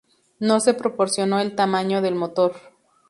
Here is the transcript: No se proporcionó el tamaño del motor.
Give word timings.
No 0.39 0.59
se 0.59 0.73
proporcionó 0.73 1.39
el 1.41 1.53
tamaño 1.55 2.01
del 2.01 2.15
motor. 2.15 2.55